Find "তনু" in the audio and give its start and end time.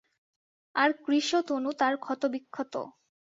1.47-1.69